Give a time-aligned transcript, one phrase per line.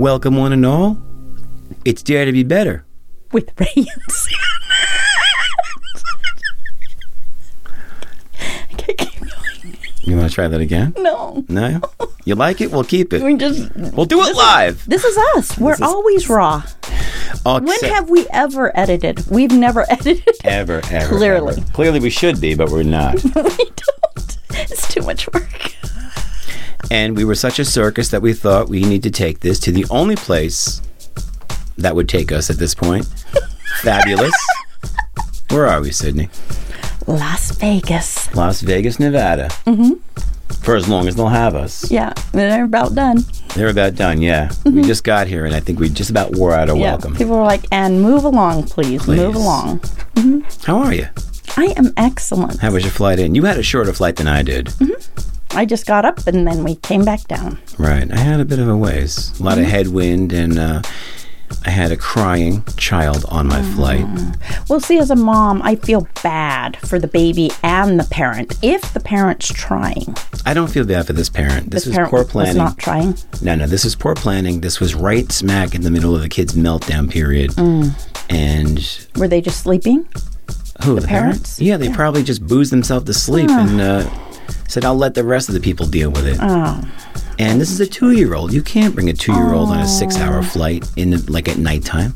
[0.00, 0.96] Welcome, one and all.
[1.84, 2.86] It's Dare to Be Better.
[3.32, 4.38] with Ray and Sid.
[8.72, 9.76] Okay, keep going.
[10.00, 10.94] You want to try that again?
[10.96, 11.82] No, No?
[12.24, 12.70] You like it?
[12.70, 13.20] We'll keep it.
[13.22, 13.70] we just.
[13.76, 14.86] We'll do it live.
[14.86, 15.58] This is us.
[15.58, 16.62] We're is- always raw.
[17.44, 19.26] Oh, When have we ever edited?
[19.30, 20.34] We've never edited.
[20.44, 21.14] ever, ever.
[21.14, 21.56] Clearly.
[21.58, 21.72] ever.
[21.72, 23.22] Clearly, we should be, but we're not.
[23.24, 24.38] we don't.
[24.52, 25.74] It's too much work.
[26.90, 29.72] And we were such a circus that we thought we need to take this to
[29.72, 30.80] the only place
[31.78, 33.06] that would take us at this point.
[33.82, 34.34] Fabulous.
[35.50, 36.28] Where are we, Sydney?
[37.06, 38.32] Las Vegas.
[38.34, 39.48] Las Vegas, Nevada.
[39.66, 39.94] Mm-hmm.
[40.62, 41.90] For as long as they'll have us.
[41.90, 43.24] Yeah, they're about done.
[43.54, 44.50] They're about done, yeah.
[44.64, 46.82] We just got here, and I think we just about wore out our Mm-hmm.
[46.82, 47.16] Yeah, welcome.
[47.16, 49.06] people were like, "And move along, please.
[49.06, 49.36] Move Please.
[49.42, 51.06] along." How are you?
[51.56, 52.60] I am excellent.
[52.60, 53.34] How was your flight in?
[53.34, 54.68] You had a shorter flight than I did.
[55.52, 57.58] I just got up and then we came back down.
[57.78, 58.10] Right.
[58.10, 59.38] I had a bit of a ways.
[59.38, 59.64] A lot Mm-hmm.
[59.64, 60.82] of headwind, and uh,
[61.66, 63.74] I had a crying child on my Mm.
[63.74, 64.36] flight.
[64.68, 68.92] Well, see, as a mom, I feel bad for the baby and the parent if
[68.94, 70.14] the parent's trying.
[70.46, 71.70] I don't feel bad for this parent.
[71.72, 72.56] This the was parent poor was planning.
[72.56, 73.16] not trying.
[73.42, 74.60] No, no, this is poor planning.
[74.60, 77.50] This was right smack in the middle of the kid's meltdown period.
[77.52, 77.92] Mm.
[78.30, 80.06] And Were they just sleeping?
[80.84, 80.98] who?
[81.00, 81.60] The, parents?
[81.60, 84.08] Yeah, they probably just boozed themselves to sleep and uh,
[84.70, 86.38] said, I'll let the rest of the people deal with it.
[86.40, 86.80] Oh,
[87.38, 88.52] And this is a two year old.
[88.52, 89.86] You can't bring a two year old on a oh.
[89.86, 92.14] six hour flight in the, like at nighttime.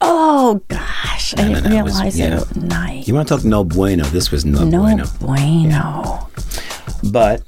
[0.00, 1.34] oh gosh!
[1.38, 2.36] I No, no, didn't no, it was- realize yeah.
[2.36, 3.06] it was night.
[3.08, 4.04] You want to talk no bueno?
[4.04, 5.04] This was no, no bueno.
[5.20, 6.28] bueno.
[7.04, 7.42] But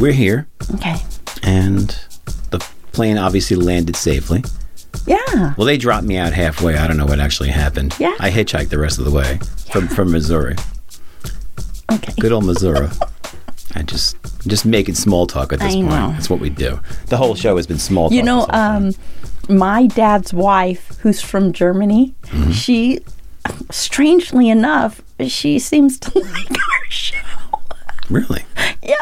[0.00, 0.96] we're here, Okay.
[1.42, 1.88] and
[2.50, 2.58] the
[2.92, 4.44] plane obviously landed safely.
[5.06, 5.54] Yeah.
[5.56, 6.76] Well, they dropped me out halfway.
[6.76, 7.94] I don't know what actually happened.
[7.98, 8.14] Yeah.
[8.20, 9.38] I hitchhiked the rest of the way
[9.70, 10.56] from from Missouri.
[11.90, 12.12] Okay.
[12.20, 12.88] Good old Missouri.
[13.74, 14.16] I just
[14.46, 15.88] just making small talk at this I point.
[15.88, 16.10] know.
[16.12, 16.80] That's what we do.
[17.06, 18.16] The whole show has been small talk.
[18.16, 18.86] You know, this whole time.
[19.48, 22.50] um, my dad's wife, who's from Germany, Mm-hmm.
[22.52, 23.00] she,
[23.70, 27.16] strangely enough, she seems to like our show.
[28.10, 28.44] really?
[28.82, 28.96] Yeah.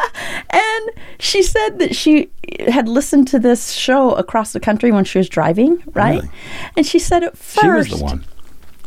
[0.49, 0.89] And
[1.19, 2.29] she said that she
[2.67, 6.21] had listened to this show across the country when she was driving, right?
[6.21, 6.29] Really?
[6.77, 8.25] And she said at She was first, the one.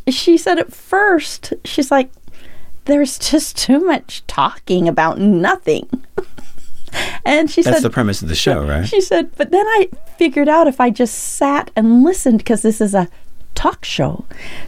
[0.09, 2.11] she said at first, she's like,
[2.85, 5.89] there's just too much talking about nothing.
[7.25, 8.87] and she said That's said, the premise of the show, right?
[8.87, 12.81] she said, but then I figured out if I just sat and listened, because this
[12.81, 13.09] is a
[13.55, 14.25] talk show,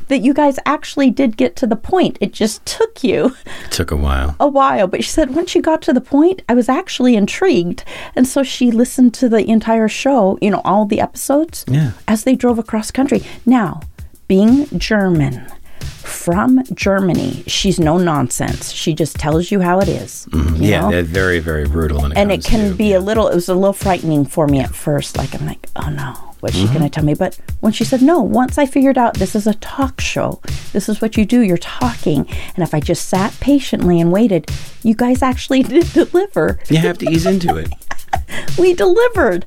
[0.08, 2.16] that you guys actually did get to the point.
[2.20, 3.34] It just took you
[3.64, 4.36] It took a while.
[4.38, 4.86] a while.
[4.86, 7.84] But she said, once you got to the point, I was actually intrigued.
[8.14, 11.92] And so she listened to the entire show, you know, all the episodes, Yeah.
[12.06, 13.22] as they drove across country.
[13.44, 13.80] Now,
[14.28, 15.46] being German,
[15.86, 18.72] from Germany, she's no nonsense.
[18.72, 20.26] She just tells you how it is.
[20.30, 20.62] Mm-hmm.
[20.62, 20.90] Yeah, know?
[20.90, 22.04] they're very, very brutal.
[22.06, 24.60] It and it can to- be a little it was a little frightening for me
[24.60, 26.72] at first like i'm like oh no what's she Mm-hmm.
[26.74, 29.46] going to tell me but when she said no once i figured out this is
[29.46, 30.40] a talk show
[30.72, 34.50] this is what you do you're talking and if i just sat patiently and waited
[34.82, 37.68] you guys actually did deliver You have to ease into it.
[38.58, 39.46] we delivered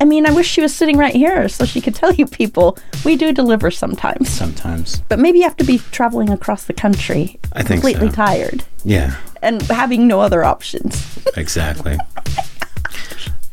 [0.00, 2.76] i mean i wish she was sitting right here so she could tell you people
[3.04, 5.00] we do deliver sometimes Sometimes.
[5.08, 8.14] but maybe you have to be traveling across the country I think completely so.
[8.16, 11.98] tired Yeah, and having no other options exactly.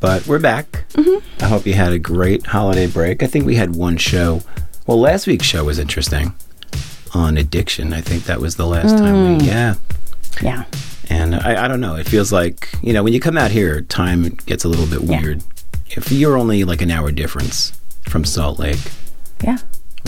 [0.01, 0.85] But we're back.
[0.93, 1.43] Mm-hmm.
[1.43, 3.23] I hope you had a great holiday break.
[3.23, 4.41] I think we had one show.
[4.85, 6.35] Well, last week's show was interesting
[7.13, 7.91] on addiction.
[7.93, 9.41] I think that was the last time Mm.
[9.41, 9.75] we, yeah.
[10.43, 10.63] yeah
[11.09, 11.95] And I, I don't know.
[11.95, 15.01] It feels like, you know, when you come out here, time gets a little bit
[15.07, 15.41] weird.
[15.41, 15.47] Yeah.
[15.89, 17.71] If you're only like an hour difference
[18.09, 18.79] from Salt Lake,
[19.43, 19.57] yeah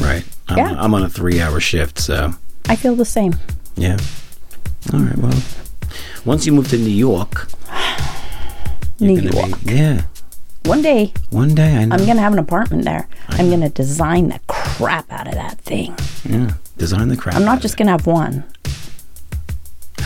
[0.02, 0.24] right?
[0.48, 0.76] I'm, Yeah.
[0.78, 2.34] I'm on a three hour shift, so
[2.70, 3.34] i feel the same
[3.76, 3.98] yeah.
[4.92, 5.40] All right, well,
[6.26, 7.48] once you move to New York,
[9.00, 9.64] New York.
[9.64, 10.04] Be, yeah.
[10.66, 11.96] One day, One day, I know.
[11.96, 13.08] I'm going to have an apartment there.
[13.30, 15.96] I'm going to design the crap out of that thing.
[16.28, 16.54] yeah.
[16.78, 17.36] Design the crap.
[17.36, 18.44] I'm not just going to have one.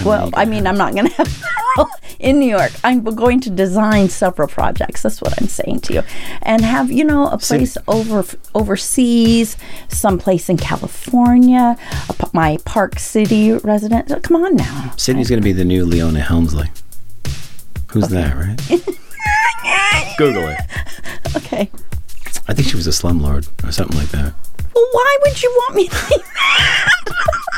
[0.06, 1.88] Well, I mean, I'm not going to have
[2.20, 2.72] in New York.
[2.84, 5.02] I'm going to design several projects.
[5.02, 6.04] That's what I'm saying to you,
[6.44, 8.24] and have you know a See- place over
[8.56, 9.58] overseas,
[9.90, 11.78] someplace in California,
[12.10, 14.24] a my Park City resident.
[14.24, 14.94] Come on now.
[14.98, 16.70] Sydney's going to be the new Leona Helmsley.
[17.92, 18.58] Who's that, right?
[20.18, 20.60] Google it.
[21.36, 21.70] Okay.
[22.48, 24.34] I think she was a slumlord or something like that.
[24.74, 25.90] Well, why would you want me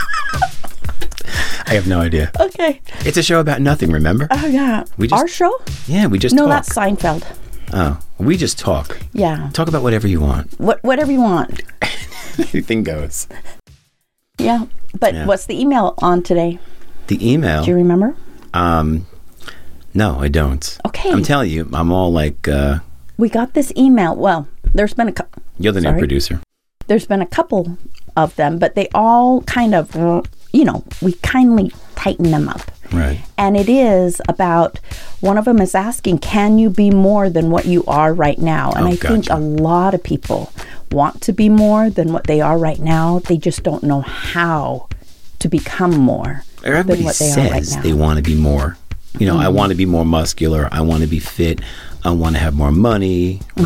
[1.73, 2.31] I have no idea.
[2.39, 2.81] Okay.
[2.99, 4.27] It's a show about nothing, remember?
[4.29, 4.83] Oh yeah.
[4.95, 5.51] We just- Our show?
[5.87, 6.49] yeah, we just No, talk.
[6.67, 7.23] that's Seinfeld.
[7.73, 8.99] Oh, we just talk.
[9.11, 9.49] Yeah.
[9.53, 10.53] Talk about whatever you want.
[10.59, 11.63] What whatever you want.
[12.37, 13.27] Anything goes.
[14.37, 14.65] Yeah.
[14.99, 15.25] But Yeah.
[15.25, 16.59] what's the email on today?
[17.07, 17.63] The email.
[17.63, 18.13] Do you remember?
[18.53, 19.07] Um,
[19.95, 20.77] no, I don't.
[20.85, 21.11] Okay.
[21.11, 22.79] I'm telling you, I'm all like uh,
[23.17, 24.15] we got this email.
[24.15, 26.39] Well, there's been a cou- You're the new producer.
[26.85, 27.79] there's been a couple
[28.15, 29.95] of them, but they all kind of,
[30.53, 32.61] you know, we kindly tighten them up.
[32.91, 33.21] Right.
[33.37, 34.79] And it is about
[35.19, 38.71] one of them is asking, can you be more than what you are right now?
[38.71, 40.53] And Oh, I think a lot of people
[40.91, 43.19] want to be more than what they are right now.
[43.19, 44.87] They just don't know how
[45.39, 47.81] to become more Everybody than what they are right says now.
[47.81, 47.87] Mm-hmm.
[47.87, 48.77] they want to be more.
[49.19, 50.69] You know, I want to be more muscular.
[50.71, 51.61] I want to be fit.
[52.03, 53.39] I want to have more money.
[53.55, 53.63] Mm-hmm.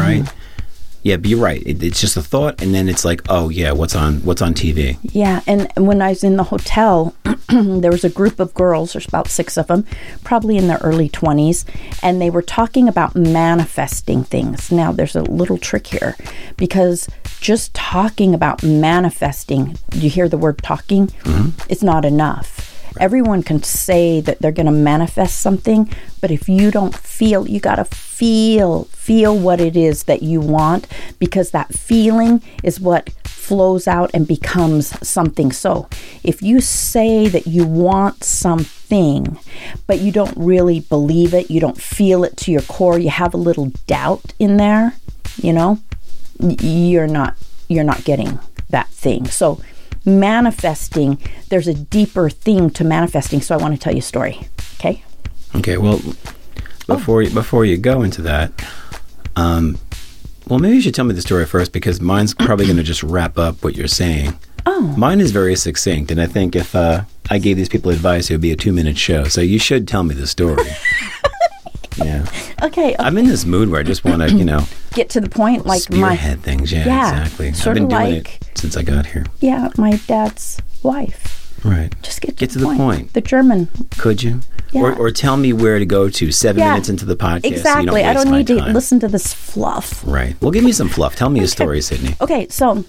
[1.03, 1.61] Yeah, but you're right.
[1.65, 4.53] It, it's just a thought, and then it's like, oh yeah, what's on what's on
[4.53, 4.97] TV?
[5.03, 7.15] Yeah, and when I was in the hotel,
[7.49, 9.85] there was a group of girls, there's about six of them,
[10.23, 11.65] probably in their early 20s,
[12.03, 14.71] and they were talking about manifesting things.
[14.71, 16.15] Now, there's a little trick here
[16.57, 17.07] because
[17.39, 21.49] just talking about manifesting, you hear the word talking, mm-hmm.
[21.69, 22.56] it's not enough.
[22.99, 25.89] Everyone can say that they're going to manifest something,
[26.21, 30.41] but if you don't feel, you got to feel, feel what it is that you
[30.41, 30.87] want
[31.19, 35.51] because that feeling is what flows out and becomes something.
[35.51, 35.87] So,
[36.23, 39.39] if you say that you want something,
[39.85, 43.33] but you don't really believe it, you don't feel it to your core, you have
[43.33, 44.95] a little doubt in there,
[45.41, 45.79] you know,
[46.39, 47.35] you're not
[47.69, 48.39] you're not getting
[48.69, 49.27] that thing.
[49.27, 49.61] So,
[50.07, 51.19] manifesting,
[51.49, 53.41] there's a deeper theme to manifesting.
[53.41, 54.47] So, I want to tell you a story.
[54.79, 55.03] Okay?
[55.55, 55.99] Okay, well,
[56.87, 58.51] before you, before you go into that,
[59.35, 59.77] um,
[60.47, 63.03] well, maybe you should tell me the story first because mine's probably going to just
[63.03, 64.37] wrap up what you're saying.
[64.65, 64.93] Oh.
[64.97, 68.33] Mine is very succinct, and I think if uh, I gave these people advice, it
[68.33, 69.25] would be a two minute show.
[69.25, 70.63] So you should tell me the story.
[71.97, 72.25] yeah,
[72.61, 72.95] Okay.
[72.99, 74.65] I'm in this mood where I just want to, you know,
[74.97, 76.71] get to the point like my spearhead things.
[76.71, 77.47] Yeah, Yeah, exactly.
[77.49, 79.25] I've been doing like- it since I got here.
[79.39, 81.35] yeah, my dad's wife.
[81.63, 81.93] Right.
[82.03, 82.77] Just get to, Get the, to the point.
[82.79, 83.13] point.
[83.13, 83.67] The German.
[83.97, 84.41] Could you?
[84.73, 84.97] Or, Yeah.
[84.97, 87.41] or tell me where to go to seven Yeah, minutes into the podcast.
[87.43, 88.01] So Exactly.
[88.01, 90.03] don't I don't my need to listen to this fluff.
[90.05, 90.35] Right.
[90.41, 91.15] Well, give me some fluff.
[91.15, 92.15] Tell me a story, Sydney.
[92.21, 92.83] Okay, so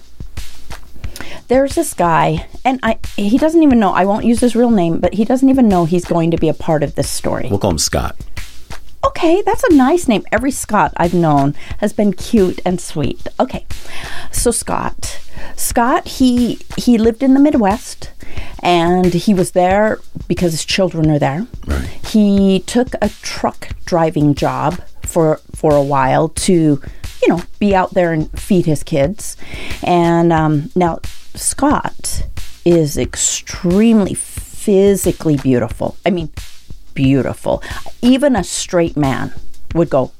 [1.47, 3.91] there's this guy, and I he doesn't even know.
[3.91, 6.47] I won't use his real name, but he doesn't even know he's going to be
[6.49, 7.47] a part of this story.
[7.49, 8.15] We'll call him Scott.
[9.05, 10.25] Okay, that's a nice name.
[10.31, 13.27] Every Scott I've known has been cute and sweet.
[13.39, 13.65] Okay,
[14.31, 15.21] so Scott,
[15.55, 18.11] Scott, he he lived in the Midwest,
[18.61, 21.47] and he was there because his children are there.
[21.65, 21.87] Right.
[22.07, 26.53] He took a truck driving job for for a while to,
[27.21, 29.37] you know, be out there and feed his kids.
[29.83, 30.99] And um, now
[31.35, 32.25] Scott
[32.65, 35.97] is extremely physically beautiful.
[36.05, 36.29] I mean,
[36.99, 37.63] beautiful.
[38.01, 39.33] Even a straight man
[39.73, 40.11] would go,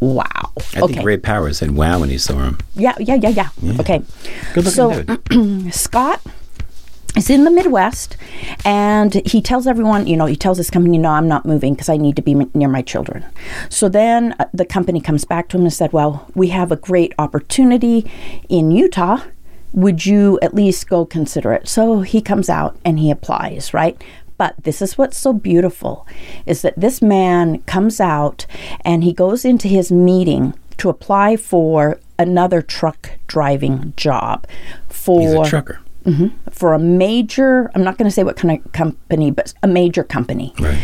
[0.00, 2.58] "Wow." I think Ray Powers said wow when he saw him.
[2.74, 3.80] Yeah, yeah, yeah, yeah.
[3.80, 4.02] Okay.
[4.52, 5.72] Good looking So dude.
[5.74, 6.20] Scott
[7.16, 8.16] is in the Midwest
[8.66, 11.88] and he tells everyone, you know, he tells his company, no, I'm not moving because
[11.88, 13.24] I need to be m- near my children.
[13.70, 16.76] So then uh, the company comes back to him and said, well, we have a
[16.76, 18.10] great opportunity
[18.48, 19.22] in Utah.
[19.72, 21.66] Would you at least go consider it?
[21.66, 24.00] So he comes out and he applies, right?
[24.38, 26.06] But this is what's so beautiful
[26.46, 28.46] is that this man comes out
[28.82, 34.46] and he goes into his meeting to apply for another truck driving job
[34.88, 35.80] for He's a trucker.
[36.04, 36.28] Mm-hmm.
[36.50, 40.02] for a major i'm not going to say what kind of company but a major
[40.04, 40.82] company Right.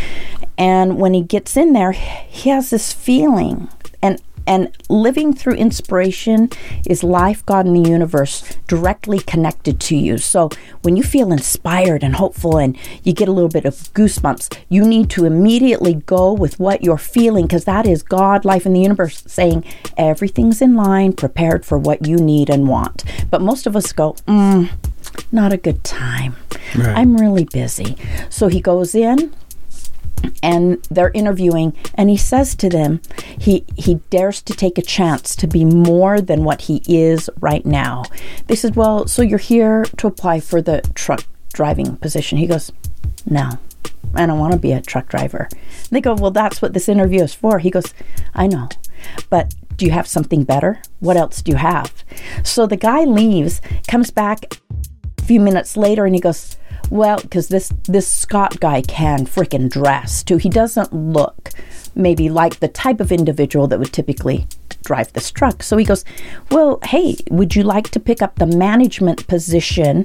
[0.59, 3.69] and when he gets in there he has this feeling
[4.03, 6.49] and and living through inspiration
[6.87, 10.49] is life god and the universe directly connected to you so
[10.83, 14.85] when you feel inspired and hopeful and you get a little bit of goosebumps you
[14.85, 18.81] need to immediately go with what you're feeling because that is god life and the
[18.81, 19.65] universe saying
[19.97, 24.13] everything's in line prepared for what you need and want but most of us go
[24.27, 24.71] mm,
[25.33, 26.37] not a good time.
[26.77, 26.97] Right.
[26.97, 27.97] I'm really busy.
[28.31, 29.33] So he goes in
[30.43, 33.01] and they're interviewing and he says to them
[33.39, 37.65] he he dares to take a chance to be more than what he is right
[37.65, 38.05] now.
[38.47, 42.73] They said, "Well, so you're here to apply for the truck driving position." He goes,
[43.27, 43.59] "No.
[44.17, 45.49] I don't want to be a truck driver."
[45.91, 47.93] They go, "Well, that's what this interview is for." He goes,
[48.35, 48.69] "I know.
[49.31, 50.81] But do you have something better?
[51.01, 51.93] What else do you have?"
[52.43, 54.61] So the guy leaves, comes back
[55.19, 56.57] a few minutes later and he goes,
[56.91, 60.37] well, because this this Scott guy can frickin' dress too.
[60.37, 61.51] He doesn't look
[61.95, 64.47] maybe like the type of individual that would typically
[64.85, 65.63] drive this truck.
[65.63, 66.05] So he goes,
[66.51, 70.05] well, hey, would you like to pick up the management position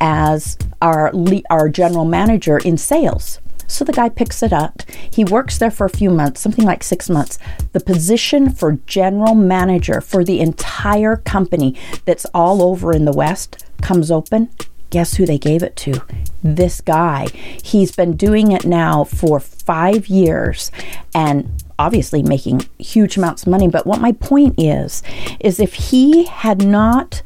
[0.00, 1.12] as our
[1.50, 3.40] our general manager in sales?
[3.68, 4.82] So the guy picks it up.
[5.10, 7.38] He works there for a few months, something like six months.
[7.72, 13.64] The position for general manager for the entire company that's all over in the West
[13.82, 14.50] comes open.
[14.90, 16.02] Guess who they gave it to?
[16.42, 17.26] This guy.
[17.62, 20.70] He's been doing it now for five years.
[21.14, 23.68] And obviously making huge amounts of money.
[23.68, 25.02] But what my point is,
[25.40, 27.22] is if he had not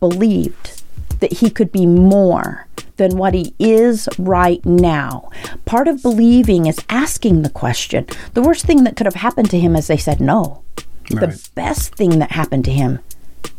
[0.00, 0.82] believed
[1.20, 5.30] that he could be more than what he is right now.
[5.64, 8.06] Part of believing is asking the question.
[8.34, 10.62] The worst thing that could have happened to him is they said no.
[11.08, 13.00] The best thing that happened to him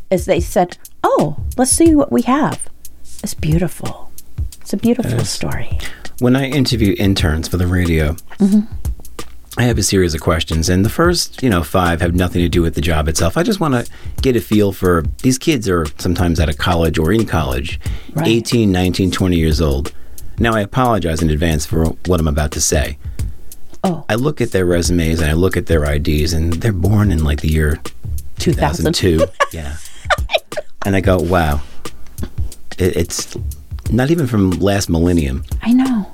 [0.10, 2.70] is they said, "Oh, let's see what we have."
[3.24, 4.12] It's beautiful.
[4.62, 5.80] It's a beautiful story.
[6.20, 8.62] When I interview interns for the radio, mm-hmm.
[9.58, 12.50] I have a series of questions, and the first, you know, five have nothing to
[12.50, 13.38] do with the job itself.
[13.38, 13.92] I just want to
[14.22, 17.80] get a feel for these kids are sometimes out of college or in college,
[18.14, 18.28] Right.
[18.28, 19.94] 18, 19, 20 years old.
[20.40, 22.98] Now, I apologize in advance for what I'm about to say.
[23.84, 27.12] Oh, I look at their resumes and I look at their IDs, and they're born
[27.12, 27.80] in like the year
[28.40, 28.94] 2000.
[28.94, 29.26] 2002.
[29.58, 29.78] yeah.
[30.86, 31.62] And I go, wow.
[32.78, 33.38] It, it's
[33.92, 35.44] not even from last millennium.
[35.62, 36.12] I know.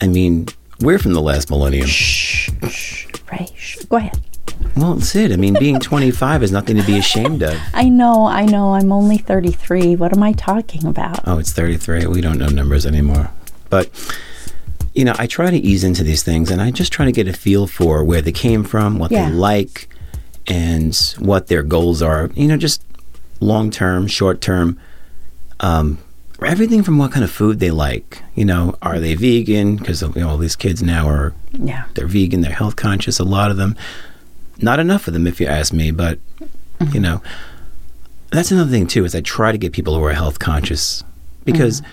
[0.00, 0.48] I mean,
[0.80, 1.86] we're from the last millennium.
[1.86, 3.76] Shh, shh, Ray, shh.
[3.88, 4.20] Go ahead.
[4.76, 5.32] Well, that's it.
[5.32, 7.58] I mean, being 25 is nothing to be ashamed of.
[7.74, 8.74] I know, I know.
[8.74, 9.96] I'm only 33.
[9.96, 11.20] What am I talking about?
[11.26, 12.06] Oh, it's 33.
[12.06, 13.30] We don't know numbers anymore.
[13.70, 13.90] But,
[14.94, 17.28] you know, I try to ease into these things and I just try to get
[17.28, 19.28] a feel for where they came from, what Yeah.
[19.30, 19.88] they like,
[20.46, 22.30] and what their goals are.
[22.34, 22.82] You know, just
[23.40, 24.78] long term, short term.
[25.60, 25.98] Um,
[26.44, 28.22] everything from what kind of food they like.
[28.34, 29.76] You know, are they vegan?
[29.76, 31.84] Because you know, all these kids now are Yeah.
[31.94, 33.18] they're vegan, they're health conscious.
[33.18, 33.76] A lot of them,
[34.58, 35.90] not enough of them, if you ask me.
[35.90, 36.46] But you
[36.86, 37.00] mm-hmm.
[37.00, 37.22] know,
[38.30, 39.04] that's another thing too.
[39.04, 41.04] Is I try to get people who are health conscious
[41.44, 41.90] because mm-hmm.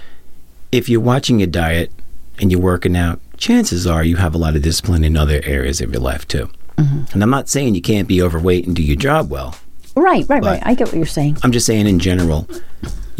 [0.71, 1.91] if you're watching your diet
[2.39, 5.81] and you're working out, chances are you have a lot of discipline in other areas
[5.81, 6.49] of your life too.
[6.77, 7.13] Mm-hmm.
[7.13, 9.55] And I'm not saying you can't be overweight and do your job well.
[9.95, 10.61] Right, right, right.
[10.65, 11.37] I get what you're saying.
[11.43, 12.47] I'm just saying in general,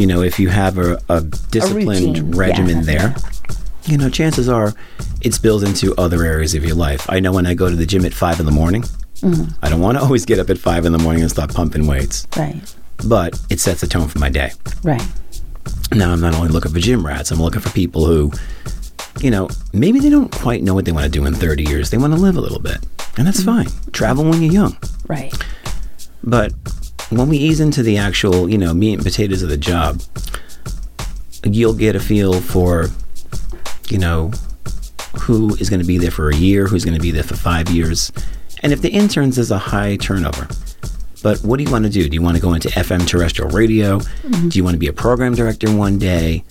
[0.02, 2.84] you know, if you have a, a disciplined routine, regimen yeah.
[2.92, 3.16] there,
[3.86, 4.74] you know, chances are
[5.22, 7.06] it's built into other areas of your life.
[7.10, 8.84] I know when I go to the gym at five in the morning,
[9.22, 9.54] Mm-hmm.
[9.64, 11.86] I don't want to always get up at five in the morning and start pumping
[11.86, 12.60] weights, Right,
[13.06, 14.50] but it sets the tone for my day.
[14.84, 15.06] right.
[15.94, 18.32] Now, I'm not only looking for gym rats, I'm looking for people who,
[19.20, 21.92] you know, maybe they don't quite know what they want to do in 30 years.
[21.92, 22.78] They want to live a little bit,
[23.18, 23.70] and that's Mm-hmm.
[23.70, 23.92] fine.
[23.92, 24.76] Travel when you're young.
[25.08, 25.32] Right.
[26.24, 26.54] But
[27.12, 30.02] when we ease into the actual, you know, meat and potatoes of the job,
[31.44, 32.88] you'll get a feel for,
[33.90, 34.32] you know,
[35.22, 37.36] who is going to be there for a year, who's going to be there for
[37.36, 38.12] five years.
[38.64, 40.48] And if the interns is a high turnover,
[41.24, 42.08] but what do you want to do?
[42.08, 44.00] Do you want to go into FM terrestrial radio?
[44.00, 44.50] Mm-hmm.
[44.50, 46.44] Do you want to be a program director one day?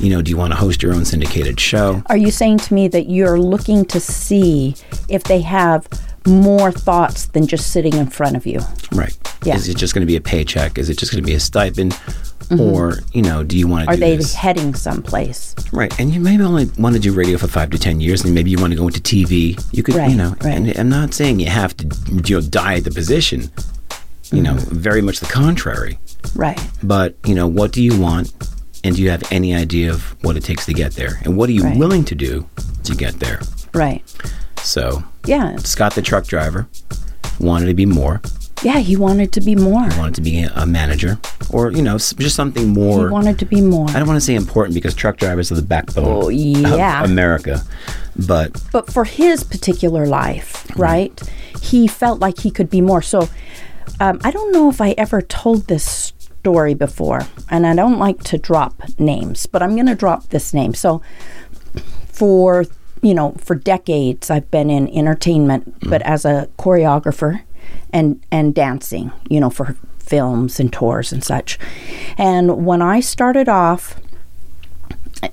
[0.00, 2.02] You know, do you want to host your own syndicated show?
[2.06, 4.74] Are you saying to me that you're looking to see
[5.08, 5.88] if they have
[6.26, 8.60] more thoughts than just sitting in front of you?
[8.92, 9.16] Right.
[9.44, 9.56] Yeah.
[9.56, 10.78] Is it just going to be a paycheck?
[10.78, 11.98] Is it just going to be a stipend?
[12.60, 14.02] Or, you know, do you want to Mm-hmm.
[14.02, 14.34] Are they this?
[14.34, 15.54] heading someplace?
[15.72, 18.34] Right, and you maybe only want to do radio for five to ten years, and
[18.34, 19.58] maybe you want to go into TV.
[19.72, 20.54] You could, Right, you know, right.
[20.54, 21.86] and I'm not saying you have to,
[22.28, 23.50] you know, die at the position.
[24.30, 24.74] You know, Mm-hmm.
[24.76, 25.98] very much the contrary.
[26.34, 26.60] Right.
[26.82, 28.30] But you know, what do you want,
[28.84, 31.48] and do you have any idea of what it takes to get there, and what
[31.48, 31.78] are you Right.
[31.78, 32.46] willing to do
[32.84, 33.40] to get there?
[33.72, 34.02] Right.
[34.64, 35.56] So, Yeah.
[35.58, 36.66] Scott, the truck driver,
[37.38, 38.20] wanted to be more.
[38.62, 39.86] Yeah, he wanted to be more.
[39.98, 41.18] Wanted to be a, manager,
[41.50, 43.10] or you know, just something He more.
[43.10, 43.88] wanted to be more.
[43.90, 47.04] I don't want to say important because truck drivers are the backbone Oh, yeah.
[47.04, 47.60] of America,
[48.26, 51.12] but But for his particular life, right,
[51.60, 53.02] he felt like he could be more.
[53.02, 53.28] So
[54.00, 58.22] um, I don't know if I ever told this story before, and I don't like
[58.24, 60.72] to drop names, but I'm going to drop this name.
[60.72, 61.02] So
[62.06, 62.64] for
[63.04, 65.90] you know for decades I've been in entertainment, mm.
[65.90, 67.42] but as a choreographer
[67.92, 71.58] and and dancing, you know, for films and tours and such.
[72.18, 74.00] And when I started off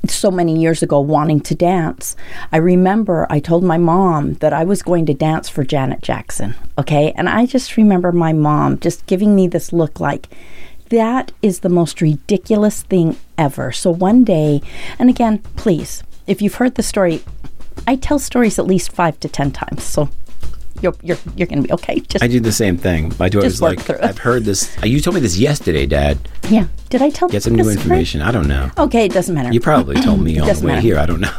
[0.07, 2.15] so many years ago wanting to dance,
[2.51, 6.55] I remember I told my mom that I was going to dance for Janet Jackson.
[6.77, 7.11] Okay.
[7.15, 10.27] And I just remember my mom just giving me this look like,
[10.89, 13.71] that is the most ridiculous thing ever.
[13.71, 14.61] So one day,
[14.99, 17.23] and again, please, if you've heard the story,
[17.87, 19.83] I tell stories at least five to ten times.
[19.83, 20.09] So
[20.81, 21.99] you're, you're, you're going to be okay.
[21.99, 23.13] Just I do the same thing.
[23.19, 23.89] My daughter's like.
[23.89, 24.75] I've heard this.
[24.81, 26.17] uh, You told me this yesterday, Dad.
[26.49, 26.67] yeah.
[26.89, 27.33] Did I tell you?
[27.33, 27.75] Get some new story?
[27.75, 28.21] information.
[28.21, 28.69] I don't know.
[28.77, 29.51] Okay, it doesn't matter.
[29.53, 30.81] You probably told me on the way matter.
[30.81, 30.97] here.
[30.97, 31.33] I don't know.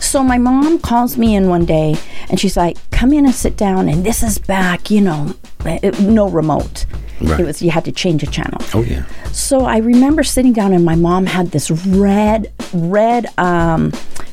[0.00, 1.94] So my mom calls me in one day
[2.30, 5.34] and she's like, "Come in and sit down." And this is back, you know,
[5.64, 6.86] it, no remote.
[7.20, 7.38] Right.
[7.40, 8.58] It was you had to change a channel.
[8.74, 9.04] Oh yeah.
[9.30, 13.92] So I remember sitting down and my mom had this red red um,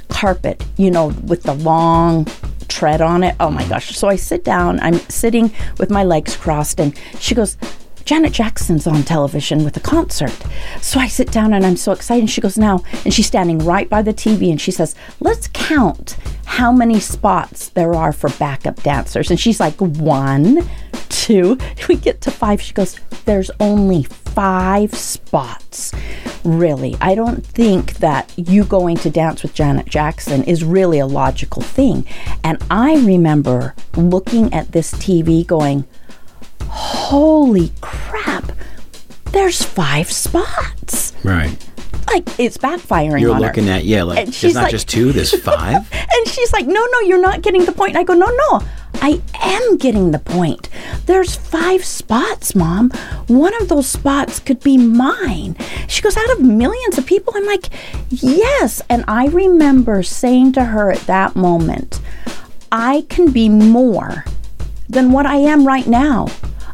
[0.10, 2.26] carpet, you know, with the long
[2.68, 3.36] tread on it.
[3.40, 3.96] Oh my gosh.
[3.96, 7.58] So I sit down, I'm sitting with my legs crossed and she goes,
[8.08, 10.32] Janet Jackson's on television with a concert.
[10.82, 12.30] So I sit down and I'm so excited.
[12.30, 16.16] She goes, Now, and she's standing right by the TV and she says, Let's count
[16.46, 19.30] how many spots there are for backup dancers.
[19.30, 20.68] And she's like, one,
[21.28, 21.58] two.
[21.88, 22.62] We get to five.
[22.62, 25.94] She goes, there's only five spots.
[26.44, 31.06] Really, I don't think that you going to dance with Janet Jackson is really a
[31.06, 32.06] logical thing.
[32.44, 35.86] And I remember looking at this TV going,
[36.70, 38.52] holy crap,
[39.32, 41.14] there's five spots.
[41.24, 41.56] Right.
[42.08, 43.48] Like it's backfiring You're on her.
[43.48, 45.90] looking at yeah, like And she's not like- just two, there's five.
[45.94, 47.92] And she's like, no, no, you're not getting the point.
[47.92, 48.62] And I go, no, no,
[49.02, 50.70] I am getting the point.
[51.06, 52.90] There's five spots, mom.
[53.28, 55.56] One of those spots could be mine.
[55.88, 57.34] She goes, out of millions of people?
[57.36, 57.70] I'm like,
[58.10, 58.82] yes.
[58.90, 62.02] And I remember saying to her at that moment,
[62.72, 64.26] I can be more
[64.90, 66.28] than what I am right now.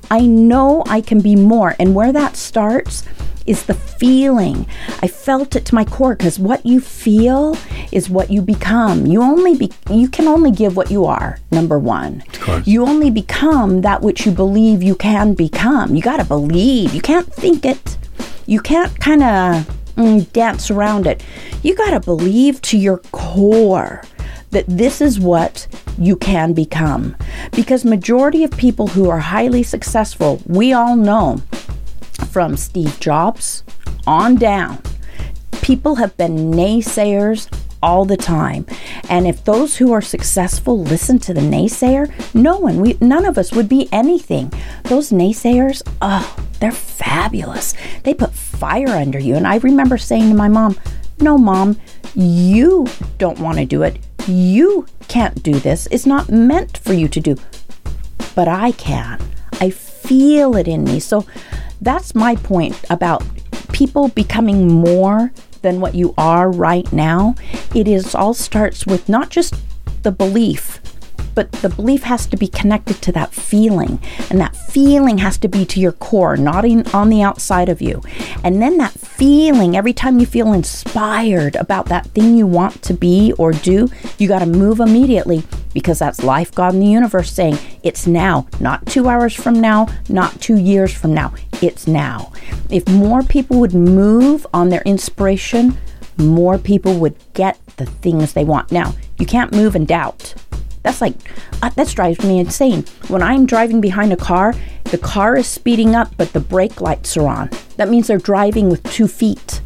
[0.10, 1.76] I know I can be more.
[1.80, 3.04] And where that starts
[3.46, 4.66] is the feeling.
[5.02, 7.58] I felt it to my core because what you feel
[7.92, 9.06] is what you become.
[9.06, 12.24] You only be you can only give what you are, number 1.
[12.40, 12.68] course.
[12.68, 15.96] You only become that which you believe you can become.
[15.96, 16.94] You got to believe.
[16.94, 17.98] You can't think it.
[18.46, 21.24] You can't kind of mm, dance around it.
[21.62, 24.04] You got to believe to your core
[24.52, 27.16] that this is what you can become
[27.52, 31.42] because majority of people who are highly successful we all know
[32.30, 33.64] from Steve Jobs
[34.06, 34.82] on down.
[35.62, 37.50] People have been naysayers
[37.82, 38.66] all the time.
[39.10, 43.38] And if those who are successful listen to the naysayer no one we none of
[43.38, 44.52] us would be anything.
[44.86, 47.74] Those naysayers oh they're fabulous.
[48.04, 49.36] They put fire under you.
[49.36, 50.78] And i remember saying to my mom
[51.20, 51.78] no mom
[52.16, 54.00] you don't want to do it.
[54.28, 55.88] You can't do this.
[55.92, 57.36] It's not meant for you to do.
[58.36, 59.22] But I can.
[59.60, 61.00] I feel it in me.
[61.00, 61.26] So
[61.84, 63.24] that's my point about
[63.74, 67.36] people becoming more than what you are right now.
[67.76, 69.56] It is all starts with not just
[70.04, 70.80] the belief,
[71.36, 74.00] but the belief has to be connected to that feeling.
[74.30, 77.82] And that feeling has to be to your core, not in, on the outside of
[77.82, 78.02] you.
[78.44, 82.94] And then that feeling, every time you feel inspired about that thing you want to
[82.94, 85.44] be or do, you got to move immediately
[85.74, 89.88] because that's life, God, and the universe saying it's now, not two hours from now,
[90.10, 91.34] not two years from now.
[91.64, 92.34] It's now.
[92.70, 95.78] If more people would move on their inspiration,
[96.18, 98.70] more people would get the things they want.
[98.70, 100.36] Now, you can't move in doubt.
[100.82, 101.16] That's like,
[101.62, 102.84] uh, that drives me insane.
[103.08, 107.16] When I'm driving behind a car, the car is speeding up, but the brake lights
[107.16, 107.50] are on.
[107.78, 109.62] That means they're driving with two feet.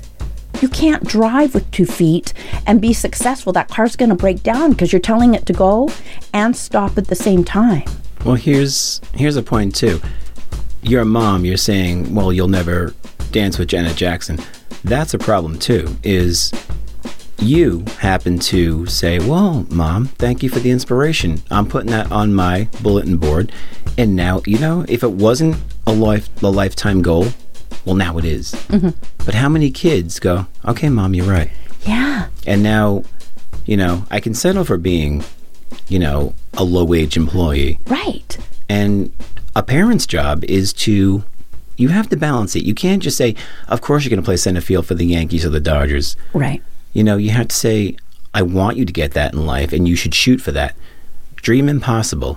[0.61, 2.31] You can't drive with two feet
[2.67, 3.53] and be successful.
[3.53, 5.89] That car's going to break down because you're telling it to go
[6.31, 7.85] and stop at the same time.
[8.23, 9.99] Well, here's here's a point too.
[10.87, 11.43] You're a mom.
[11.43, 12.93] You're saying, well, you'll never
[13.31, 14.39] dance with Janet Jackson.
[14.85, 15.97] That's a problem too.
[16.01, 16.53] Is
[17.39, 21.41] you happen to say, well, mom, thank you for the inspiration.
[21.51, 23.51] I'm putting that on my bulletin board,
[23.97, 27.27] and now you know if it wasn't a life a lifetime goal,
[27.83, 28.53] well, now it is.
[28.69, 28.89] Mm-hmm.
[29.25, 31.51] But how many kids go, okay, mom, you're right.
[31.83, 32.29] Yeah.
[32.45, 33.03] And now,
[33.65, 35.25] you know, I can settle for being,
[35.89, 37.79] you know, a low wage employee.
[37.87, 38.37] Right.
[38.69, 39.11] And
[39.57, 41.23] a parent's job is to,
[41.77, 42.63] you have to balance it.
[42.63, 43.35] You can't just say,
[43.67, 46.15] of course you're going to play center field for the Yankees or the Dodgers.
[46.31, 46.61] Right.
[46.93, 47.97] You know, you have to say,
[48.35, 50.75] I want you to get that in life and you should shoot for that.
[51.37, 52.35] Dream impossible.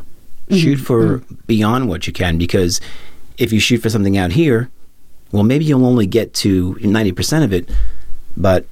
[0.49, 0.57] Mm-hmm.
[0.57, 1.35] Shoot for mm-hmm.
[1.47, 2.81] beyond what you can because
[3.37, 4.71] if you shoot for something out here,
[5.31, 7.69] well, maybe you'll only get to 90% of it,
[8.35, 8.65] but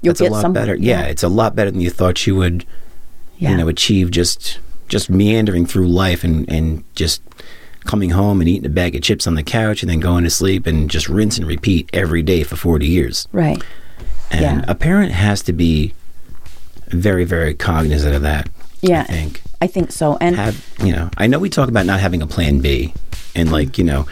[0.00, 0.76] You'll that's a lot better.
[0.76, 1.06] Yeah, yeah.
[1.06, 2.64] it's a lot better than you thought you would
[3.38, 3.50] Yeah.
[3.50, 7.20] you know achieve just just meandering through life and and just
[7.86, 10.30] coming home and eating a bag of chips on the couch and then going to
[10.30, 13.62] sleep and just rinse and repeat every day for 40 years right.
[14.30, 14.64] and Yeah.
[14.68, 15.94] a parent has to be
[16.88, 18.48] very very cognizant of that
[18.82, 19.02] Yeah.
[19.02, 20.18] i think I think so.
[20.20, 22.92] And have you know i know we talk about not having a plan b
[23.34, 24.06] and like you know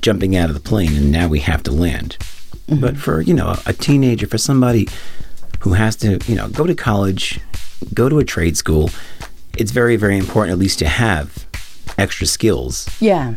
[0.00, 2.16] jumping out of the plane and now we have to land
[2.66, 2.80] Mm-hmm.
[2.80, 4.88] but for you know a teenager for somebody
[5.60, 7.38] who has to you know go to college
[7.92, 8.88] go to a trade school
[9.58, 11.43] it's very very important at least to have
[11.98, 13.34] extra skills yeah,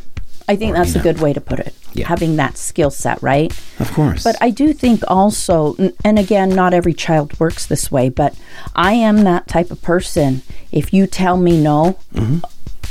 [0.47, 1.73] I think Or, that's you a good way to put it.
[1.93, 2.07] Yeah.
[2.07, 3.51] Having that skill set, right?
[3.79, 8.09] of course But I do think also, and again, not every child works this way,
[8.09, 8.35] but
[8.75, 10.43] I am that type of person.
[10.71, 12.39] If you tell me no, mm-hmm.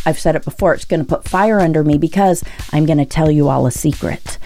[0.05, 3.07] I've said it before, it's going to put fire under me because I'm going to
[3.07, 4.39] tell you all a secret.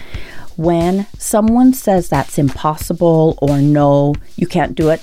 [0.55, 5.01] When someone says that's impossible or no, you can't do it,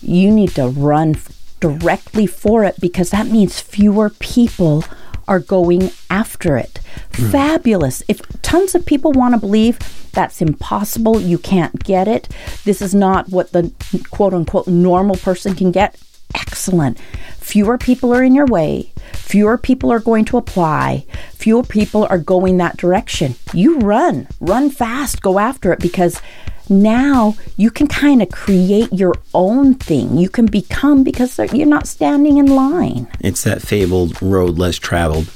[0.00, 1.16] you need to run
[1.60, 4.84] directly for it because that means fewer people
[5.28, 6.80] are going after it.
[7.10, 8.02] Fabulous.
[8.08, 9.78] If tons of people want to believe
[10.12, 12.28] that's impossible, you can't get it,
[12.64, 13.72] this is not what the
[14.10, 15.96] quote unquote normal person can get,
[16.34, 16.98] excellent.
[17.38, 18.92] Fewer people are in your way.
[19.12, 21.04] Fewer people are going to apply.
[21.32, 23.34] Fewer people are going that direction.
[23.52, 26.20] You run, run fast, go after it because
[26.68, 30.16] now you can kind of create your own thing.
[30.16, 33.06] You can become because you're not standing in line.
[33.20, 35.30] It's that fabled road less traveled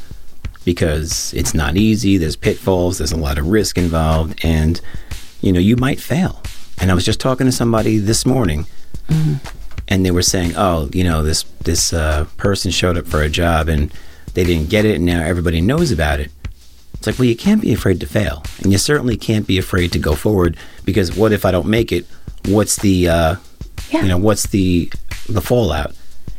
[0.64, 2.17] because it's not easy.
[2.17, 4.81] There's pitfalls, there's a lot of risk involved, and
[5.41, 6.43] you know, you might fail.
[6.81, 8.67] And I was just talking to somebody this morning.
[9.09, 9.35] Mm-hmm.
[9.88, 13.31] And they were saying, "Oh, you know, this this uh, person showed up for a
[13.31, 13.93] job and
[14.35, 16.31] they didn't get it, and now everybody knows about it."
[16.99, 19.93] It's like, well, you can't be afraid to fail, and you certainly can't be afraid
[19.93, 22.07] to go forward because what if I don't make it?
[22.47, 23.37] What's the, uh,
[23.91, 24.03] yeah.
[24.03, 24.91] you know, what's the
[25.29, 25.95] the fallout?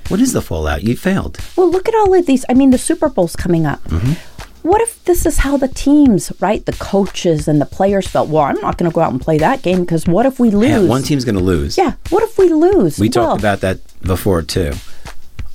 [0.09, 0.83] What is the fallout?
[0.83, 1.37] You failed.
[1.55, 2.43] Well, look at all of these.
[2.49, 3.83] I mean, the Super Bowl's coming up.
[3.85, 4.13] Mm-hmm
[4.61, 8.29] what if this is how the teams, right, the coaches and the players felt?
[8.29, 10.51] Well, I'm not going to go out and play that game because what if we
[10.51, 10.69] lose?
[10.69, 11.77] Yeah, one team's going to lose.
[11.77, 12.99] Yeah, what if we lose?
[12.99, 14.73] We well, talked about that before too,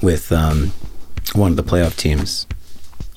[0.00, 0.72] with um,
[1.34, 2.46] one of the playoff teams.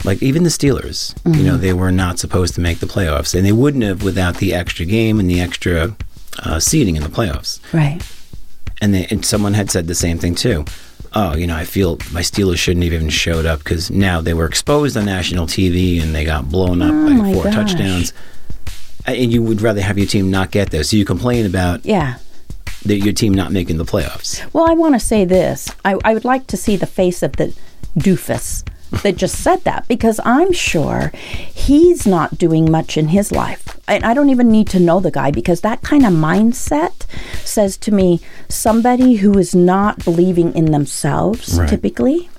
[0.03, 1.33] Like even the Steelers, mm-hmm.
[1.33, 1.61] you know, mm-hmm.
[1.61, 4.85] they were not supposed to make the playoffs, and they wouldn't have without the extra
[4.85, 5.95] game and the extra
[6.39, 7.59] uh, seating in the playoffs.
[7.73, 8.01] Right.
[8.79, 10.65] And, they, and someone had said the same thing too
[11.17, 14.33] oh, you know, I feel my Steelers shouldn't have even showed up because now they
[14.33, 17.55] were exposed on national TV and they got blown up oh by four gosh.
[17.55, 18.13] touchdowns.
[19.05, 20.83] And you would rather have your team not get there.
[20.83, 22.17] So you complain about yeah.
[22.85, 24.47] The, your team not making the playoffs.
[24.53, 25.69] Well, I want to say this.
[25.83, 27.53] I, I would like to see the face of the
[27.97, 28.63] doofus
[29.03, 33.79] that just said that because I'm sure he's not doing much in his life.
[33.87, 37.05] And I don't even need to know the guy because that kind of mindset
[37.45, 38.19] says to me
[38.49, 41.69] somebody who is not believing in themselves right.
[41.69, 42.29] typically.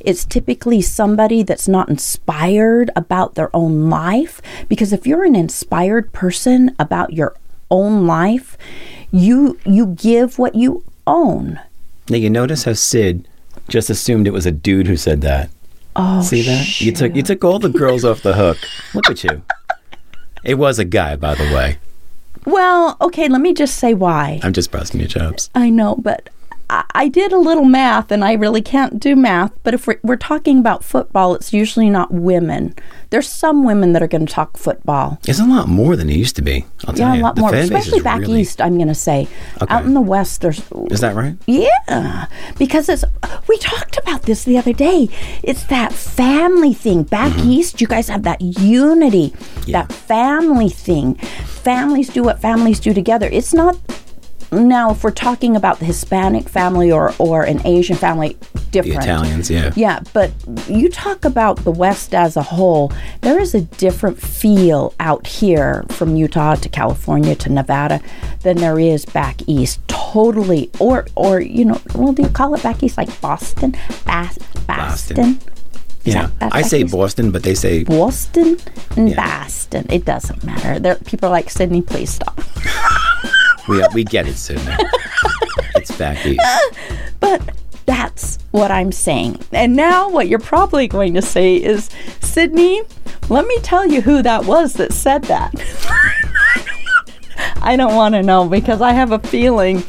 [0.00, 6.12] It's typically somebody that's not inspired about their own life because if you're an inspired
[6.12, 7.34] person about your
[7.70, 8.58] own life,
[9.10, 11.58] you you give what you own.
[12.08, 13.26] Now you notice how Sid
[13.68, 15.50] just assumed it was a dude who said that.
[15.94, 16.64] Oh, see that?
[16.64, 16.84] Shoot.
[16.86, 18.58] You took you took all the girls off the hook.
[18.94, 19.42] Look at you.
[20.44, 21.78] It was a guy, by the way.
[22.44, 24.40] Well, okay, let me just say why.
[24.42, 25.50] I'm just busting your chops.
[25.54, 26.30] I know, but
[26.94, 29.52] I did a little math, and I really can't do math.
[29.62, 32.74] But if we're, we're, talking about football, it's usually not women.
[33.10, 35.18] There's some women that are going to talk football.
[35.26, 36.64] It's a lot more than it used to be.
[36.86, 38.42] I'll yeah, a lot more, especially back really...
[38.42, 38.60] east.
[38.60, 39.28] I'm going to say,
[39.60, 39.74] okay.
[39.74, 40.62] out in the west, there's.
[40.90, 41.36] Is that right?
[41.46, 42.26] Yeah,
[42.58, 43.04] because it's.
[43.48, 45.08] We talked about this the other day.
[45.42, 47.02] It's that family thing.
[47.02, 47.50] Back mm-hmm.
[47.50, 49.34] east, you guys have that unity,
[49.66, 49.82] yeah.
[49.82, 51.16] that family thing.
[51.16, 53.28] Families do what families do together.
[53.30, 53.76] It's not
[54.52, 58.36] now, if we're talking about the Hispanic family or, or an Asian family,
[58.70, 59.00] different.
[59.00, 59.72] The Italians, yeah.
[59.74, 60.30] Yeah, but
[60.68, 65.84] you talk about the West as a whole, there is a different feel out here
[65.88, 68.00] from Utah to California to Nevada
[68.42, 69.80] than there is back east.
[69.88, 70.70] Totally.
[70.78, 72.98] Or, or you know, well, do you call it back east?
[72.98, 73.70] Like Boston?
[74.04, 75.16] Bas- Boston?
[75.16, 75.40] Boston.
[76.04, 78.58] Yeah, I say Boston, but they say Boston
[78.96, 79.14] and yeah.
[79.14, 79.86] Boston.
[79.88, 80.80] It doesn't matter.
[80.80, 81.80] They're, people are like Sydney.
[81.80, 82.40] Please stop.
[83.68, 84.72] we we get it, Sydney.
[85.76, 86.40] it's back east.
[86.44, 86.58] Uh,
[87.20, 87.54] but
[87.86, 89.40] that's what I'm saying.
[89.52, 92.82] And now what you're probably going to say is, Sydney,
[93.28, 95.52] let me tell you who that was that said that.
[97.62, 99.82] I don't want to know because I have a feeling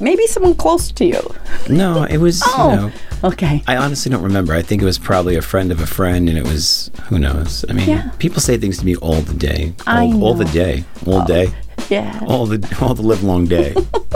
[0.00, 1.20] maybe someone close to you.
[1.68, 2.42] No, it was.
[2.46, 2.92] Oh, you know,
[3.24, 3.62] okay.
[3.66, 4.54] I honestly don't remember.
[4.54, 7.64] I think it was probably a friend of a friend, and it was who knows.
[7.68, 8.10] I mean, yeah.
[8.18, 11.52] people say things to me all the day, all, all the day, all oh, day.
[11.88, 12.20] Yeah.
[12.26, 13.74] All the all the live long day.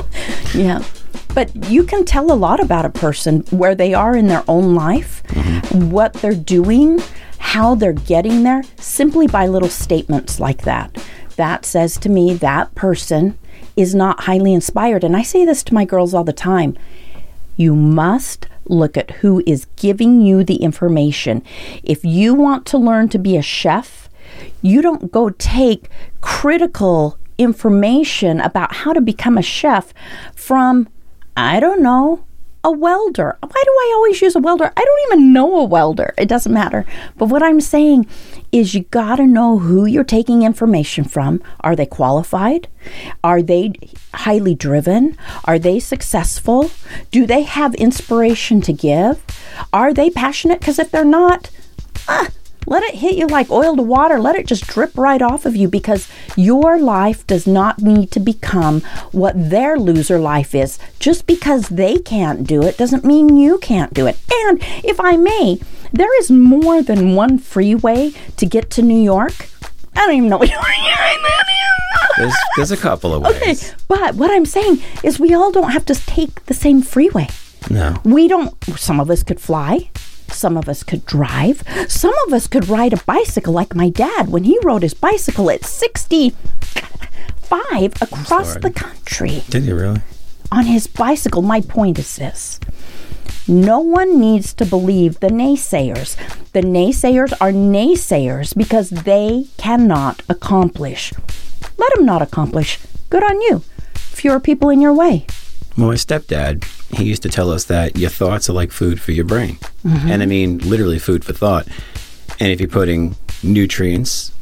[0.54, 0.82] yeah.
[1.34, 4.74] But you can tell a lot about a person where they are in their own
[4.74, 5.90] life, mm-hmm.
[5.90, 7.00] what they're doing,
[7.38, 10.96] how they're getting there, simply by little statements like that.
[11.36, 13.38] That says to me that person
[13.76, 15.04] is not highly inspired.
[15.04, 16.76] And I say this to my girls all the time.
[17.56, 21.42] You must look at who is giving you the information.
[21.82, 24.08] If you want to learn to be a chef,
[24.62, 25.88] you don't go take
[26.20, 29.94] critical information about how to become a chef
[30.34, 30.88] from,
[31.36, 32.24] I don't know,
[32.64, 33.38] a welder.
[33.40, 34.72] Why do I always use a welder?
[34.76, 36.12] I don't even know a welder.
[36.18, 36.84] It doesn't matter.
[37.16, 38.06] But what I'm saying
[38.50, 41.42] is you got to know who you're taking information from.
[41.60, 42.68] Are they qualified?
[43.22, 43.74] Are they
[44.12, 45.16] highly driven?
[45.44, 46.70] Are they successful?
[47.10, 49.22] Do they have inspiration to give?
[49.72, 50.60] Are they passionate?
[50.60, 51.50] Because if they're not,
[52.08, 52.28] ah,
[52.68, 54.18] let it hit you like oil to water.
[54.18, 58.20] Let it just drip right off of you because your life does not need to
[58.20, 60.78] become what their loser life is.
[60.98, 64.18] Just because they can't do it doesn't mean you can't do it.
[64.30, 65.58] And if I may,
[65.92, 69.48] there is more than one freeway to get to New York.
[69.96, 71.38] I don't even know what you're hearing that
[72.18, 73.70] there's, there's a couple of ways.
[73.70, 77.28] Okay, but what I'm saying is we all don't have to take the same freeway.
[77.70, 77.96] No.
[78.04, 79.90] We don't, some of us could fly.
[80.30, 81.62] Some of us could drive.
[81.88, 85.50] Some of us could ride a bicycle like my dad when he rode his bicycle
[85.50, 86.34] at 65
[88.00, 90.00] across the country Did you really?
[90.52, 91.42] on his bicycle.
[91.42, 92.60] My point is this
[93.48, 96.16] no one needs to believe the naysayers.
[96.52, 101.12] The naysayers are naysayers because they cannot accomplish.
[101.78, 102.78] Let them not accomplish.
[103.08, 103.62] Good on you.
[103.94, 105.26] Fewer people in your way.
[105.78, 109.12] Well, my stepdad, he used to tell us that your thoughts are like food for
[109.12, 109.58] your brain.
[109.84, 111.66] And I mean, literally food for thought.
[112.40, 114.32] And if you're putting nutrients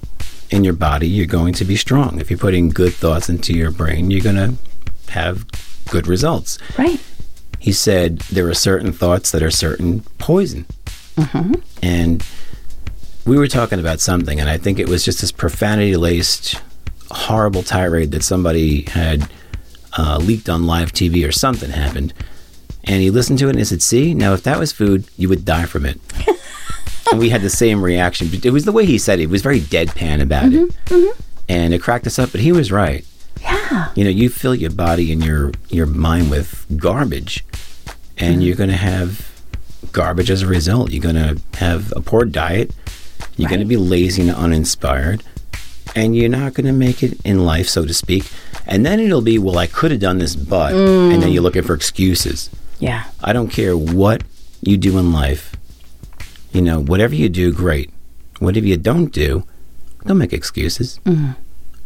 [0.51, 2.21] in your body, you're going to be strong.
[2.21, 4.55] If you're putting good thoughts into your brain, you're going to
[5.13, 5.45] have
[5.91, 6.59] good results.
[6.79, 7.01] Right.
[7.59, 10.67] He said there are certain thoughts that are certain poison.
[11.83, 12.25] And
[13.25, 16.61] we were talking about something, and I think it was just this profanity laced,
[17.11, 19.29] horrible tirade that somebody had
[19.99, 22.13] uh, leaked on live TV or something happened.
[22.87, 25.29] And he listened to it and he said, See, now if that was food, you
[25.29, 26.01] would die from it.
[27.11, 28.29] and we had the same reaction.
[28.33, 29.23] It was the way he said it.
[29.23, 30.71] He was very deadpan about it.
[30.71, 31.23] Mm-hmm, mm-hmm.
[31.49, 33.05] And it cracked us up, but he was right.
[33.41, 33.93] Yeah.
[33.95, 37.45] You know, you fill your body and your your mind with garbage,
[38.17, 38.59] and you're mm-hmm.
[38.59, 39.31] going to have
[39.93, 40.91] garbage as a result.
[40.91, 42.75] You're going to have a poor diet.
[43.37, 45.23] You're going to be lazy and uninspired,
[45.95, 48.31] and you're not going to make it in life, so to speak.
[48.67, 51.45] And then it'll be, well, I could have done this, but, and then you're mm.
[51.45, 52.51] looking for excuses.
[52.79, 53.05] Yeah.
[53.23, 54.23] I don't care what
[54.63, 55.55] you do in life.
[56.53, 57.91] You know, whatever you do, great.
[58.39, 59.45] Whatever you don't do,
[60.05, 61.01] don't make excuses.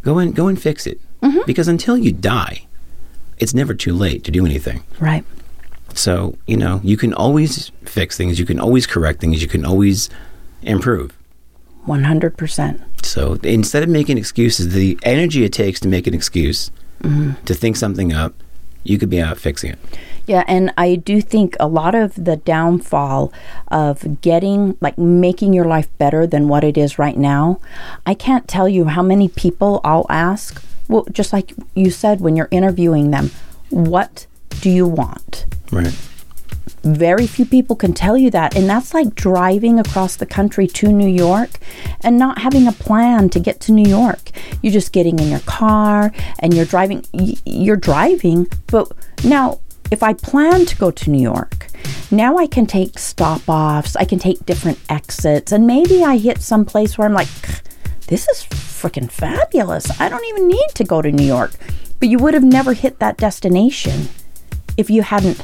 [0.01, 0.99] Go and go and fix it.
[1.45, 2.65] Because until you die,
[3.37, 4.83] it's never too late to do anything.
[4.99, 5.23] Right.
[5.93, 8.39] So you know, you can always fix things.
[8.39, 9.41] You can always correct things.
[9.41, 10.09] You can always
[10.61, 11.17] improve.
[11.87, 13.05] 100%.
[13.05, 16.69] So instead of making excuses, the energy it takes to make an excuse,
[17.01, 18.35] to think something up,
[18.83, 19.79] you could be out fixing it.
[20.27, 23.33] Yeah, and I do think a lot of the downfall
[23.69, 27.59] of getting, like, making your life better than what it is right now.
[28.05, 32.35] I can't tell you how many people I'll ask, well, just like you said when
[32.35, 33.31] you're interviewing them,
[33.69, 34.27] what
[34.61, 35.45] do you want?
[35.71, 35.97] Right.
[36.83, 38.55] Very few people can tell you that.
[38.55, 41.51] And that's like driving across the country to New York
[42.01, 44.31] and not having a plan to get to New York.
[44.61, 47.05] You're just getting in your car and you're driving.
[47.45, 48.47] You're driving.
[48.67, 48.91] But
[49.23, 49.59] now,
[49.91, 51.67] if I plan to go to New York,
[52.09, 56.41] now I can take stop offs, I can take different exits, and maybe I hit
[56.41, 57.27] some place where I'm like,
[58.07, 59.99] this is freaking fabulous.
[59.99, 61.51] I don't even need to go to New York.
[61.99, 64.07] But you would have never hit that destination
[64.75, 65.43] if you hadn't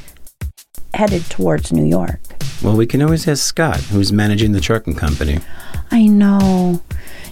[0.93, 2.19] headed towards New York.
[2.63, 5.39] Well, we can always ask Scott, who's managing the trucking company.
[5.91, 6.81] I know.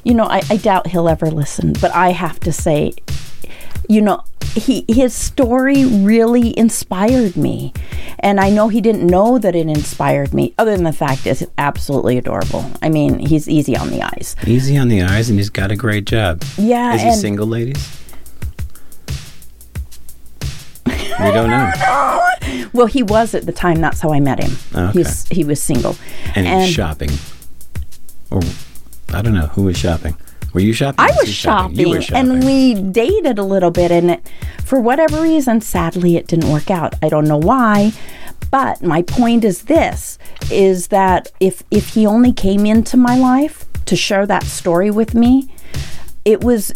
[0.04, 2.93] You know, I, I doubt he'll ever listen, but I have to say,
[3.89, 4.23] you know,
[4.55, 7.73] he his story really inspired me.
[8.19, 11.43] And I know he didn't know that it inspired me, other than the fact it's
[11.57, 12.65] absolutely adorable.
[12.81, 14.35] I mean, he's easy on the eyes.
[14.47, 16.43] Easy on the eyes, and he's got a great job.
[16.57, 18.01] Yeah, Is he single, ladies?
[20.85, 21.71] we don't know.
[22.73, 23.81] well, he was at the time.
[23.81, 24.57] That's how I met him.
[24.73, 24.99] Ah, okay.
[24.99, 25.95] He's he was single,
[26.35, 27.11] And, he's shopping.
[28.31, 28.41] Or,
[29.13, 29.47] I don't know.
[29.47, 30.15] Who was shopping?
[30.55, 31.01] Were you shopping?
[31.01, 32.31] I was shopping, were shopping.
[32.31, 34.31] and we dated a little bit, and it,
[34.63, 36.95] for whatever reason, sadly, it didn't work out.
[37.03, 37.91] I don't know why,
[38.51, 40.17] but my point is this:
[40.49, 45.13] is that if if he only came into my life to share that story with
[45.13, 45.53] me,
[46.23, 46.71] it was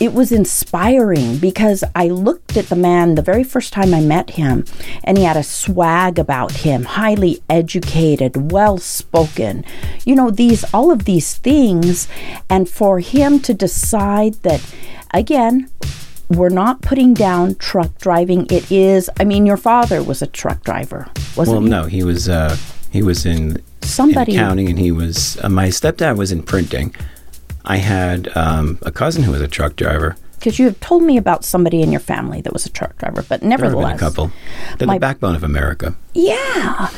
[0.00, 4.30] it was inspiring because I looked at the man the very first time I met
[4.30, 4.64] him
[5.04, 9.64] and he had a swag about him, highly educated, well spoken.
[10.04, 12.08] You know, these all of these things
[12.48, 14.60] and for him to decide that
[15.12, 15.68] again,
[16.28, 18.46] we're not putting down truck driving.
[18.50, 21.68] It is I mean your father was a truck driver, wasn't Well, he?
[21.70, 22.28] no, he was.
[22.28, 22.56] Uh,
[22.90, 25.38] he was in Somebody- in accounting, and he was.
[25.42, 26.94] Uh, my stepdad was in printing.
[27.64, 30.16] I had um, a cousin who was a truck driver.
[30.38, 33.22] Because you have told me about somebody in your family that was a truck driver,
[33.28, 33.96] but There have been nevertheless.
[33.96, 34.32] a couple.
[34.78, 35.94] They're My- the backbone of America.
[36.14, 36.88] Yeah.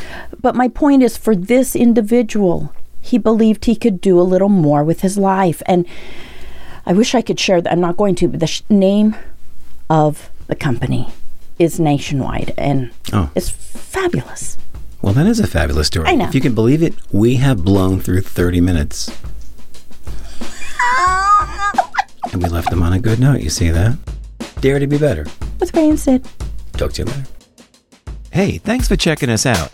[0.40, 4.84] But my point is for this individual, he believed he could do a little more
[4.84, 5.60] with his life.
[5.66, 5.86] And
[6.86, 7.72] I wish I could share that.
[7.72, 9.16] I'm not going to, but the sh- name
[9.90, 11.08] of the company
[11.58, 13.30] is nationwide and Oh.
[13.34, 14.56] it's fabulous.
[15.00, 16.08] Well, that is a fabulous story.
[16.08, 16.26] I know.
[16.26, 19.10] If you can believe it, we have blown through 30 minutes.
[22.32, 23.40] And we left them on a good note.
[23.40, 23.98] You see that?
[24.60, 25.26] Dare to be better.
[25.60, 26.26] With Ray and Sid.
[26.74, 27.24] Talk to you later.
[28.30, 29.72] Hey, thanks for checking us out.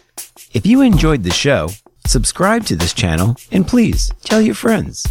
[0.53, 1.69] If you enjoyed the show,
[2.07, 5.07] subscribe to this channel and please tell your friends.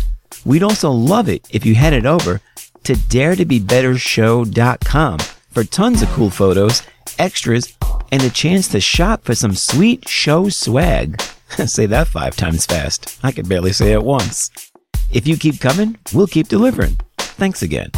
[0.45, 2.41] We'd also love it if you headed over
[2.83, 5.19] to daretobebettershow.com
[5.51, 6.83] for tons of cool photos,
[7.17, 7.75] extras,
[8.11, 11.21] and a chance to shop for some sweet show swag.
[11.65, 13.19] say that five times fast.
[13.23, 14.66] I could barely say it once.
[15.11, 16.97] If you keep coming, we'll keep delivering.
[17.17, 17.91] Thanks again.